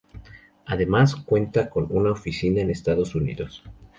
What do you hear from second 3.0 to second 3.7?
Unidos.